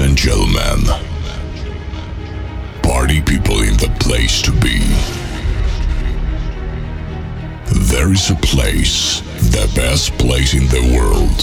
[0.00, 0.80] and gentlemen,
[2.82, 4.78] party people in the place to be.
[7.86, 11.38] There is a place, the best place in the world.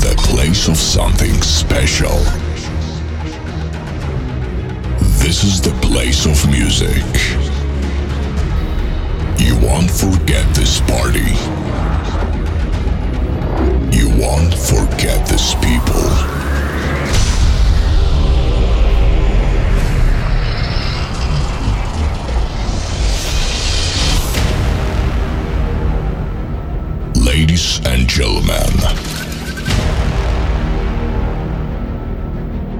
[0.00, 2.18] The place of something special.
[5.22, 7.04] This is the place of music.
[9.38, 11.34] You won't forget this party.
[14.18, 16.02] Won't forget these people.
[27.14, 28.72] Ladies and gentlemen,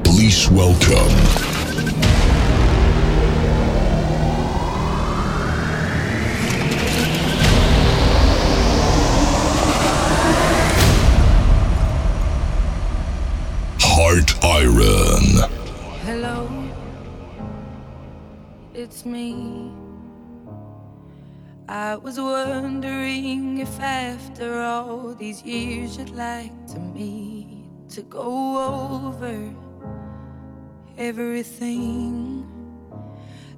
[0.03, 1.58] please welcome
[18.89, 19.71] it's me.
[21.69, 28.29] I was wondering if after all these years you'd like to meet to go
[29.07, 29.55] over
[30.97, 32.49] everything.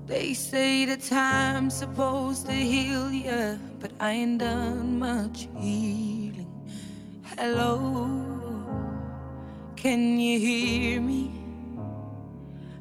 [0.06, 6.51] They say the time's supposed to heal ya, but I ain't done much healing.
[7.39, 7.78] Hello,
[9.77, 11.39] can you hear me?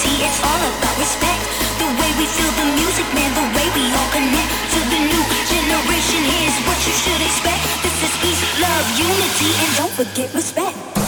[0.00, 1.40] unity, it's all about respect.
[1.78, 5.22] The way we feel the music, man, the way we all connect to the new
[5.48, 6.20] generation.
[6.24, 7.60] Here's what you should expect.
[7.82, 10.99] This is peace, love, unity, and don't forget respect.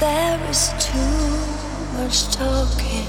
[0.00, 1.34] There is too
[1.98, 3.08] much talking,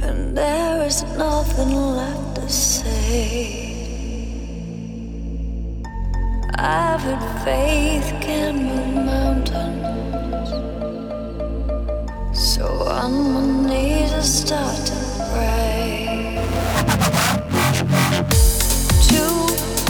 [0.00, 3.72] and there is nothing left to say.
[6.56, 10.50] I've had faith can move mountains,
[12.38, 14.94] so on my knees I start to
[15.32, 16.38] pray.
[19.08, 19.36] Too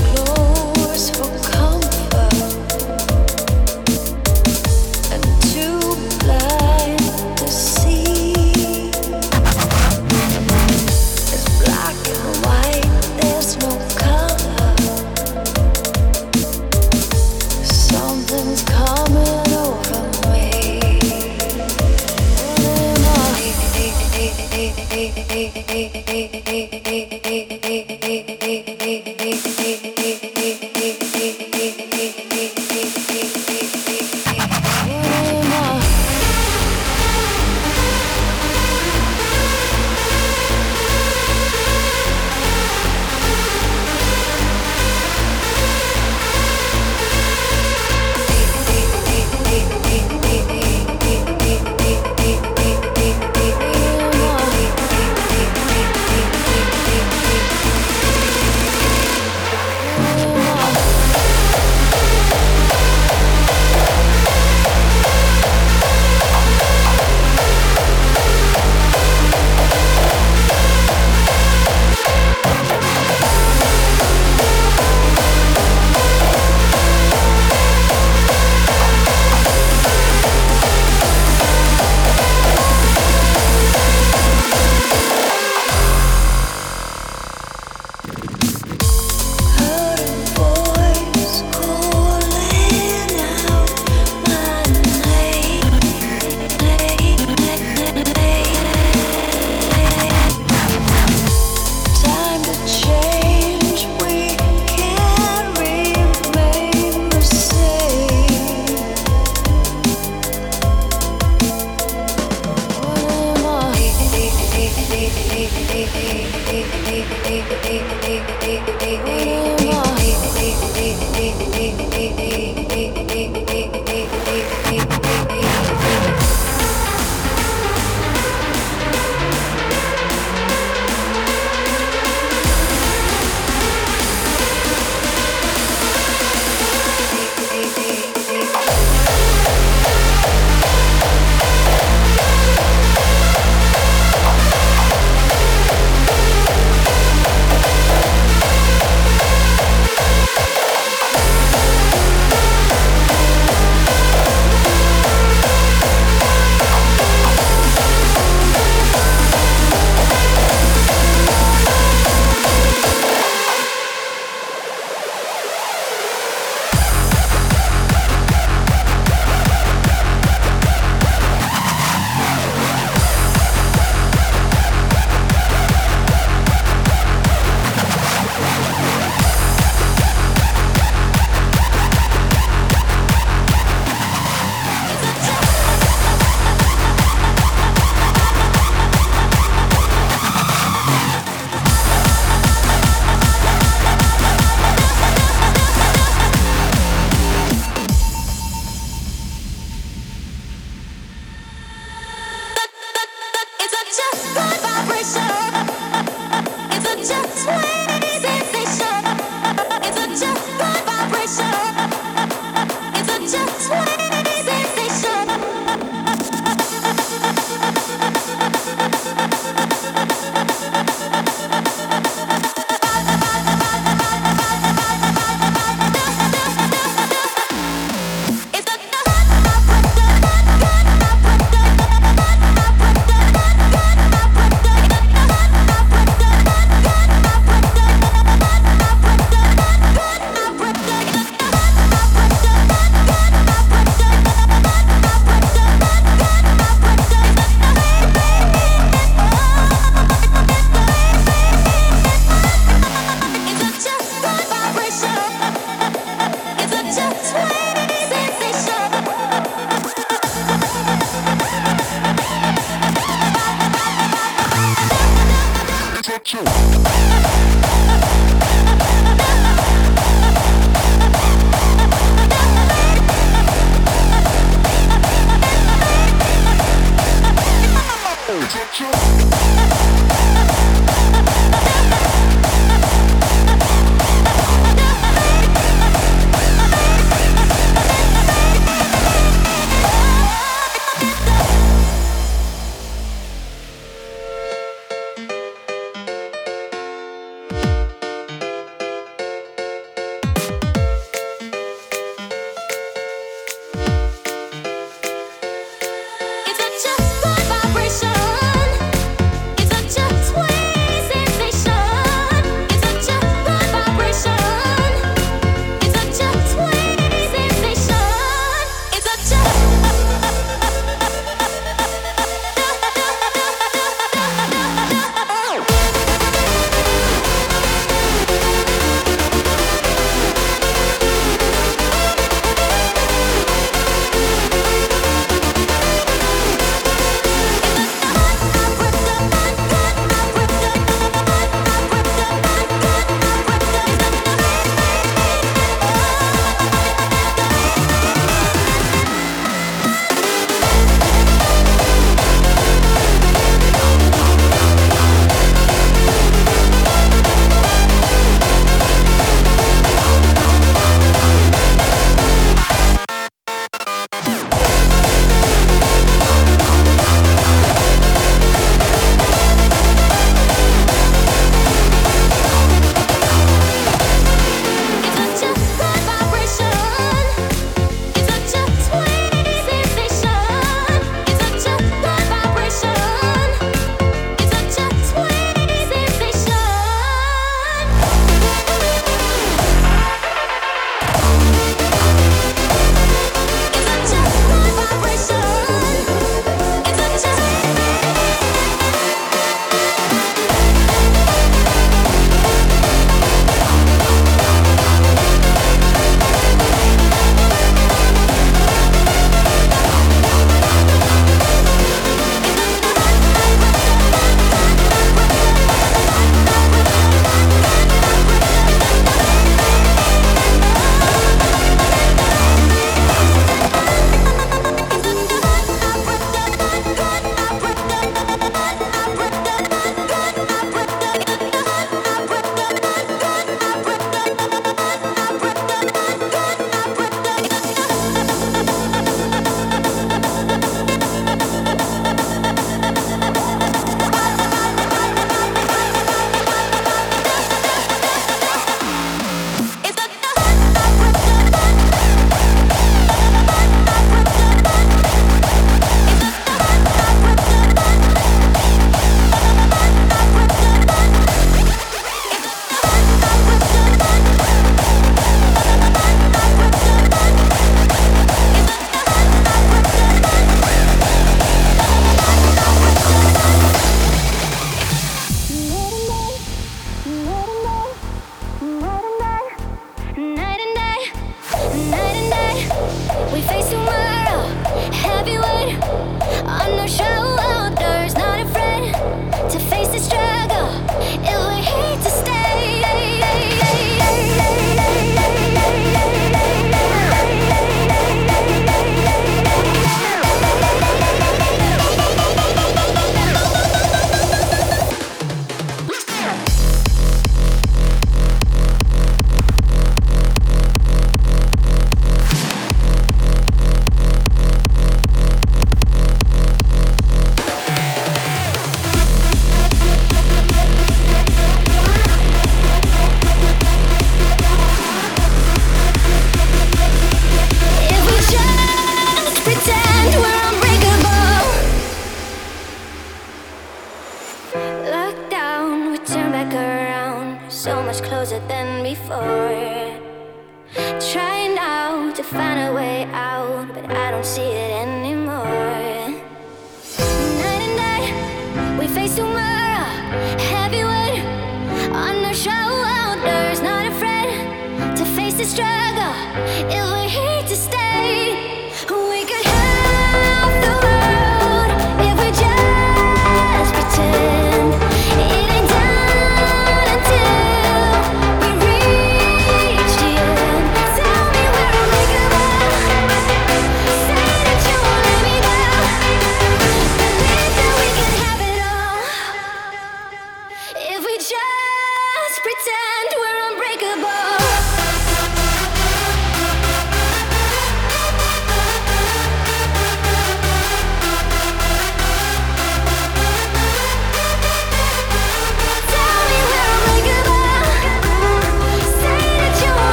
[0.00, 1.73] close for comfort.
[26.54, 26.93] Hey, hey, hey.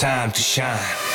[0.00, 1.09] Time to shine.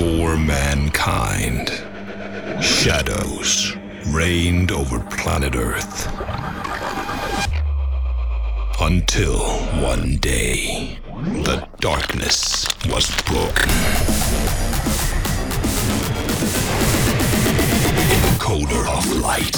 [0.00, 1.70] Mankind.
[2.62, 3.76] Shadows
[4.08, 6.06] reigned over planet Earth.
[8.80, 9.38] Until
[9.82, 10.98] one day,
[11.44, 13.70] the darkness was broken.
[18.24, 19.56] Encoder of light.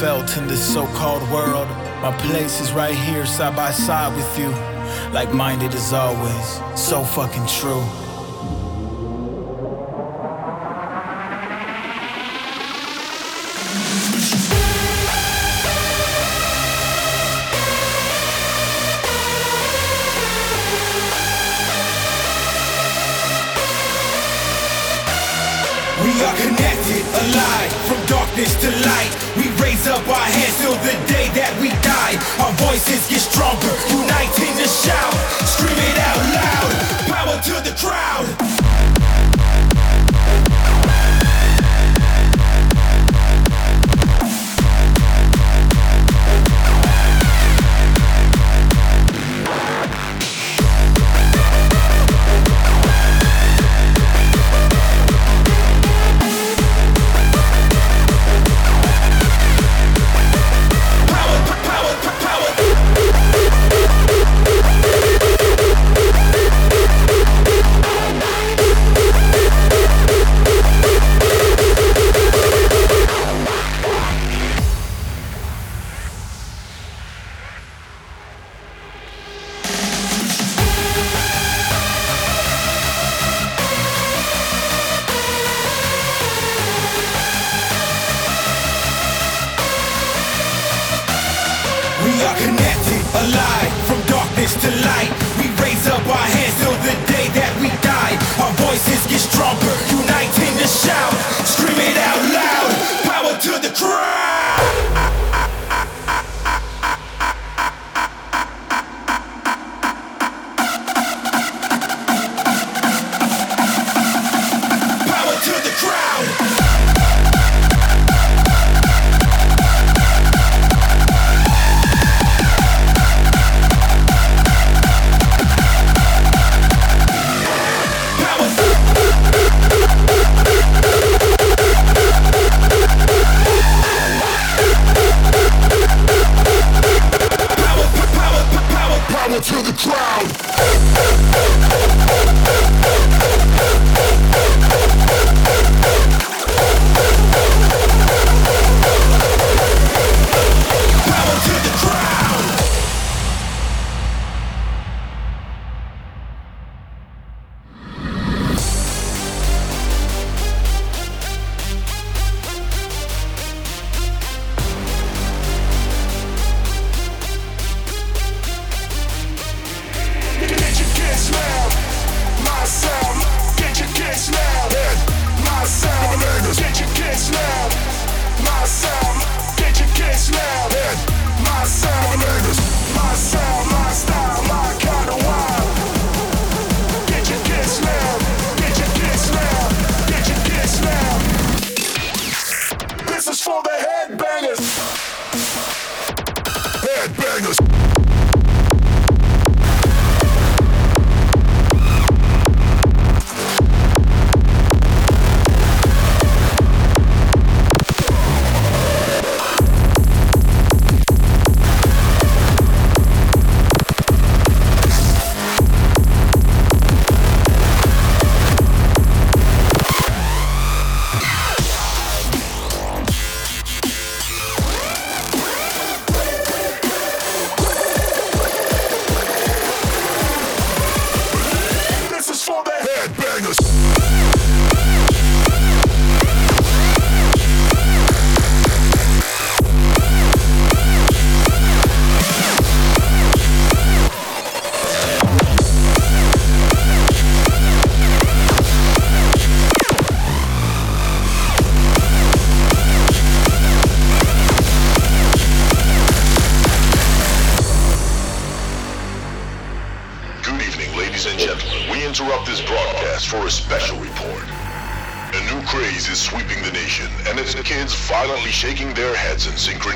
[0.00, 1.68] Felt in this so called world.
[2.00, 4.48] My place is right here, side by side with you.
[5.12, 7.99] Like minded as always, so fucking true.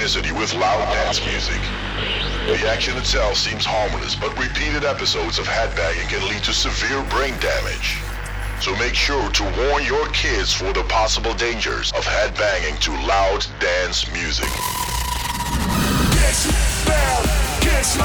[0.05, 1.59] with loud dance music.
[2.45, 7.33] The action itself seems harmless, but repeated episodes of headbanging can lead to severe brain
[7.41, 7.97] damage.
[8.61, 13.47] So make sure to warn your kids for the possible dangers of headbanging to loud
[13.59, 14.53] dance music.
[16.13, 16.85] Kiss kiss
[17.65, 17.97] kiss